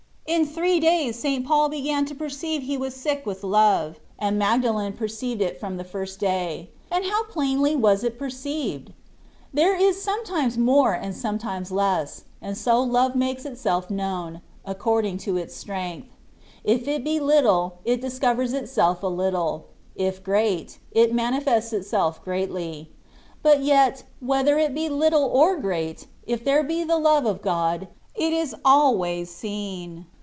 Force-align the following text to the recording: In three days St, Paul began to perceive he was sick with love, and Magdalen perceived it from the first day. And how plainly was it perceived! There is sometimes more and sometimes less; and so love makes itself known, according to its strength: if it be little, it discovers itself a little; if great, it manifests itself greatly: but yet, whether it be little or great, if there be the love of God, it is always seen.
In 0.27 0.45
three 0.45 0.79
days 0.79 1.19
St, 1.19 1.45
Paul 1.45 1.67
began 1.67 2.05
to 2.05 2.15
perceive 2.15 2.61
he 2.63 2.77
was 2.77 2.95
sick 2.95 3.25
with 3.25 3.43
love, 3.43 3.99
and 4.17 4.39
Magdalen 4.39 4.93
perceived 4.93 5.41
it 5.41 5.59
from 5.59 5.75
the 5.75 5.83
first 5.83 6.21
day. 6.21 6.69
And 6.89 7.03
how 7.03 7.23
plainly 7.25 7.75
was 7.75 8.01
it 8.05 8.17
perceived! 8.17 8.93
There 9.53 9.75
is 9.75 10.01
sometimes 10.01 10.57
more 10.57 10.93
and 10.93 11.13
sometimes 11.13 11.69
less; 11.69 12.23
and 12.41 12.57
so 12.57 12.81
love 12.81 13.13
makes 13.13 13.43
itself 13.43 13.89
known, 13.89 14.39
according 14.63 15.17
to 15.17 15.35
its 15.35 15.53
strength: 15.53 16.07
if 16.63 16.87
it 16.87 17.03
be 17.03 17.19
little, 17.19 17.79
it 17.83 17.99
discovers 17.99 18.53
itself 18.53 19.03
a 19.03 19.07
little; 19.07 19.65
if 19.97 20.23
great, 20.23 20.79
it 20.91 21.13
manifests 21.13 21.73
itself 21.73 22.23
greatly: 22.23 22.89
but 23.43 23.63
yet, 23.63 24.03
whether 24.21 24.57
it 24.57 24.73
be 24.73 24.87
little 24.87 25.25
or 25.25 25.57
great, 25.57 26.07
if 26.25 26.45
there 26.45 26.63
be 26.63 26.85
the 26.85 26.97
love 26.97 27.25
of 27.25 27.41
God, 27.41 27.89
it 28.15 28.31
is 28.31 28.55
always 28.63 29.29
seen. 29.29 30.05